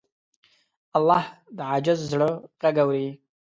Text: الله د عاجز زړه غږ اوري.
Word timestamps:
الله 0.97 1.25
د 1.57 1.57
عاجز 1.69 1.99
زړه 2.11 2.29
غږ 2.61 2.75
اوري. 2.83 3.07